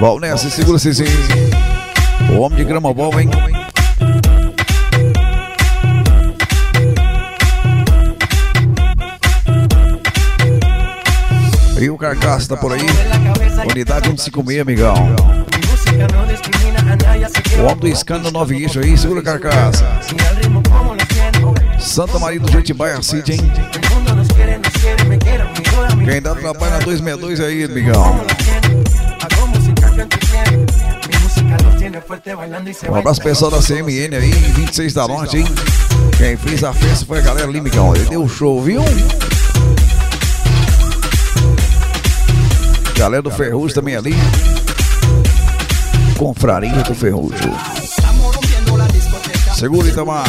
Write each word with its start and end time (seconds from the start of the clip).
Vamos 0.00 0.22
nessa, 0.22 0.48
segura 0.48 0.78
sim. 0.78 1.04
O 2.32 2.40
homem 2.40 2.56
de 2.56 2.64
grama 2.64 2.92
bom, 2.94 3.20
hein? 3.20 3.28
E 11.78 11.90
o 11.90 11.98
carcaço 11.98 12.48
tá 12.48 12.56
por 12.56 12.72
aí. 12.72 12.80
Unidade 13.70 14.06
156, 14.06 14.60
amigão. 14.62 14.94
O 17.58 17.62
homem 17.64 17.76
do 17.76 17.88
escândalo 17.88 18.32
9 18.32 18.54
guicho 18.54 18.80
aí, 18.80 18.96
segura 18.96 19.20
carcaça. 19.20 19.84
Santa 21.78 22.18
Maria 22.18 22.40
do 22.40 22.50
Jetibaiá 22.50 23.02
City, 23.02 23.32
hein? 23.32 23.52
Quem 26.06 26.22
dá 26.22 26.34
trabalho 26.34 26.72
na 26.72 26.78
262 26.78 27.40
aí, 27.40 27.64
amigão. 27.64 28.20
Um 32.88 32.94
abraço 32.94 33.20
pessoal 33.22 33.50
da 33.50 33.58
CMN 33.58 34.16
aí, 34.16 34.30
26 34.30 34.94
da 34.94 35.08
Norte, 35.08 35.38
hein? 35.38 35.44
Quem 36.16 36.36
fez 36.36 36.62
a 36.62 36.72
festa 36.72 37.06
foi 37.06 37.18
a 37.18 37.22
galera 37.22 37.48
ali, 37.48 37.58
amigão. 37.58 37.94
Ele 37.94 38.04
deu 38.04 38.28
show, 38.28 38.62
viu? 38.62 38.82
Galera 42.96 43.22
do 43.22 43.30
Ferrugem 43.30 43.74
também 43.74 43.96
ali. 43.96 44.14
Confraria 46.18 46.82
do 46.82 46.94
Ferrugem. 46.94 47.52
Segura 49.54 49.88
Itamar. 49.88 50.24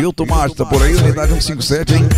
E 0.00 0.04
o 0.04 0.12
Tomate 0.12 0.56
tá 0.56 0.66
por 0.66 0.82
aí, 0.82 0.94
unidade 0.96 1.32
157, 1.40 1.94
hein? 1.94 2.08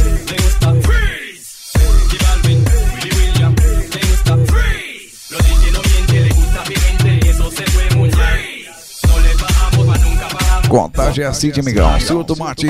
Contagem 10.75 11.25
é 11.25 11.28
assim, 11.28 11.53
amigão. 11.56 12.00
Seu 12.00 12.25
Tomate. 12.25 12.67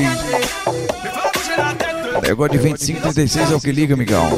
Negócio 2.23 2.53
de 2.53 2.59
25, 2.59 3.01
36 3.01 3.51
é 3.51 3.55
o 3.55 3.61
que 3.61 3.73
liga, 3.73 3.95
amigão. 3.95 4.29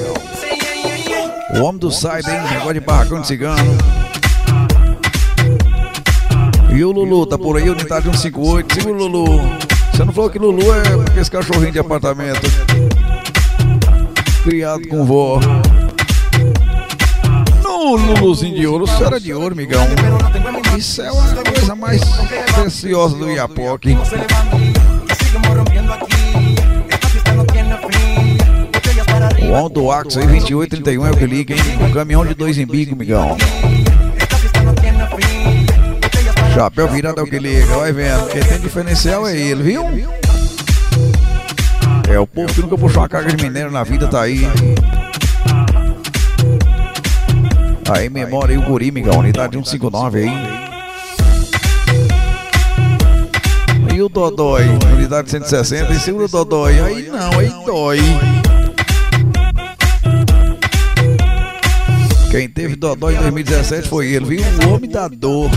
O 1.53 1.65
homem 1.65 1.81
do 1.81 1.91
side, 1.91 2.31
hein? 2.31 2.41
Negócio 2.49 2.75
de 2.75 2.81
barracão 2.81 3.21
de 3.21 3.27
cigano. 3.27 3.77
E 6.73 6.85
o 6.85 6.93
Lulu 6.93 7.27
tá 7.27 7.37
por 7.37 7.57
aí, 7.57 7.69
unidade 7.69 8.05
158. 8.05 8.73
Siga 8.73 8.89
o 8.89 8.93
Lulu. 8.93 9.41
Você 9.93 10.05
não 10.05 10.13
falou 10.13 10.31
que 10.31 10.39
Lulu 10.39 10.73
é 10.73 10.83
porque 10.99 11.19
esse 11.19 11.31
cachorrinho 11.33 11.73
de 11.73 11.81
apartamento. 11.81 12.47
Criado 14.45 14.87
com 14.87 15.05
vó. 15.05 15.41
No 17.65 17.97
Luluzinho 17.97 18.55
de 18.55 18.65
ouro, 18.65 18.85
isso 18.85 19.03
era 19.03 19.19
de 19.19 19.35
ouro, 19.35 19.57
migão. 19.57 19.85
Isso 20.79 21.03
é 21.03 21.11
preciosa 22.67 23.17
do 23.17 23.31
Iapoque. 23.31 23.97
O 29.41 29.53
on 29.53 29.71
do 29.71 29.91
Axo 29.93 30.19
aí, 30.19 30.27
2831 30.27 31.07
é 31.07 31.11
o 31.13 31.17
que 31.17 31.27
liga, 31.27 31.55
hein? 31.55 31.61
O 31.89 31.93
caminhão 31.93 32.27
de 32.27 32.35
dois 32.35 32.59
embigos, 32.59 32.99
migão. 32.99 33.37
Chapéu 36.53 36.89
virado 36.89 37.21
é 37.21 37.23
o 37.23 37.27
que 37.27 37.39
liga, 37.39 37.67
vai 37.67 37.93
vendo. 37.93 38.27
Quem 38.31 38.43
tem 38.43 38.59
diferencial 38.59 39.29
é 39.29 39.37
ele, 39.37 39.63
viu? 39.63 39.85
É, 42.11 42.19
o 42.19 42.27
povo 42.27 42.53
que 42.53 42.63
nunca 42.63 42.77
puxou 42.77 43.01
uma 43.01 43.09
carga 43.09 43.33
de 43.33 43.45
minério 43.45 43.71
na 43.71 43.85
vida 43.85 44.09
tá 44.09 44.23
aí. 44.23 44.41
Aí, 47.89 48.11
memória 48.11 48.55
e 48.55 48.59
o 48.59 48.63
guri, 48.63 48.91
migão. 48.91 49.21
Unidade 49.21 49.55
159 49.55 50.19
aí. 50.19 50.66
O 54.03 54.09
Dodói, 54.09 54.65
unidade 54.95 55.31
160, 55.31 55.93
e 55.93 55.99
segura 55.99 56.27
o 56.27 56.29
Dodói. 56.29 56.81
Aí 56.81 57.09
não, 57.09 57.39
aí 57.39 57.49
dói. 57.65 57.99
Quem 62.31 62.49
teve 62.49 62.77
Dodói 62.77 63.15
em 63.15 63.19
2017 63.19 63.89
foi 63.89 64.09
ele, 64.09 64.25
viu? 64.25 64.43
O 64.67 64.75
homem 64.75 64.91
da 64.91 65.09
dor. 65.09 65.51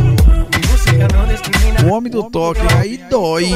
O 1.85 1.87
homem 1.91 2.11
do 2.11 2.23
toque, 2.29 2.61
aí 2.77 2.97
dói. 3.09 3.49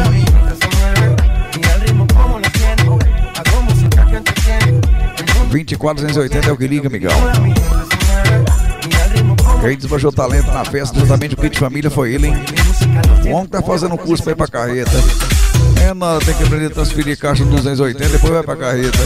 Vinte 5.50 5.74
e 5.74 5.76
quatro 5.78 6.06
é 6.06 6.52
o 6.52 6.58
que 6.58 6.68
liga, 6.68 6.88
amigão. 6.88 7.12
Quem 9.64 9.78
desmanchou 9.78 10.12
talento 10.12 10.52
na 10.52 10.66
festa, 10.66 11.00
justamente 11.00 11.36
o 11.36 11.38
kit 11.38 11.58
família 11.58 11.90
foi 11.90 12.14
ele, 12.14 12.28
hein? 12.28 12.36
O 13.26 13.30
homem 13.30 13.48
tá 13.48 13.62
fazendo 13.62 13.98
curso 13.98 14.22
pra 14.22 14.34
ir 14.34 14.36
pra 14.36 14.46
carreta. 14.46 14.92
É 15.82 15.94
nada, 15.94 16.20
tem 16.20 16.34
que 16.34 16.44
aprender 16.44 16.66
a 16.66 16.70
transferir 16.70 17.18
caixa 17.18 17.46
no 17.46 17.52
280, 17.52 18.10
depois 18.10 18.34
vai 18.34 18.44
pra 18.44 18.58
carreta. 18.58 18.98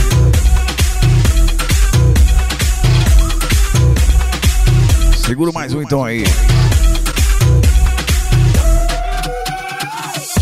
Segura 5.27 5.51
mais 5.51 5.75
um 5.75 5.81
então 5.83 6.03
aí. 6.03 6.23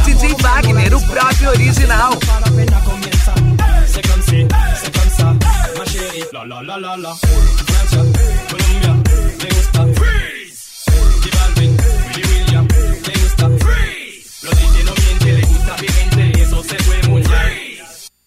DJ 0.05 0.33
Wagner, 0.39 0.95
o 0.95 1.07
próprio 1.07 1.49
original. 1.49 2.13
C'est 3.85 4.07
comme 4.07 4.23
si, 4.23 4.47
c'est 4.81 4.97
comme 4.97 5.09
ça, 5.09 5.35
ma 5.77 5.85
chérie, 5.85 6.23
la 6.31 6.45
la 6.45 6.61
la 6.61 6.77
la 6.77 6.95
la. 6.95 8.64
me. 9.45 9.93
Free. 9.93 10.24